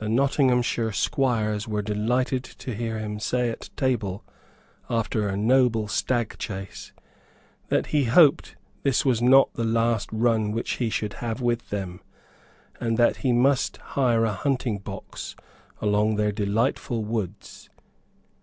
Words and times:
The 0.00 0.10
Nottinghamshire 0.10 0.92
squires 0.92 1.66
were 1.66 1.80
delighted 1.80 2.44
to 2.44 2.74
hear 2.74 2.98
him 2.98 3.18
say 3.18 3.48
at 3.48 3.70
table, 3.74 4.22
after 4.90 5.30
a 5.30 5.36
noble 5.38 5.88
stag 5.88 6.36
chase, 6.36 6.92
that 7.70 7.86
he 7.86 8.04
hoped 8.04 8.48
that 8.50 8.56
this 8.82 9.06
was 9.06 9.22
not 9.22 9.54
the 9.54 9.64
last 9.64 10.10
run 10.12 10.52
which 10.52 10.72
he 10.72 10.90
should 10.90 11.14
have 11.24 11.40
with 11.40 11.70
them, 11.70 12.02
and 12.80 12.98
that 12.98 13.16
he 13.24 13.32
must 13.32 13.78
hire 13.78 14.26
a 14.26 14.34
hunting 14.34 14.76
box 14.78 15.34
among 15.80 16.16
their 16.16 16.32
delightful 16.32 17.02
woods. 17.02 17.70